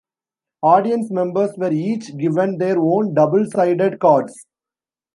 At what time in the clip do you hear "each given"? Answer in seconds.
1.71-2.57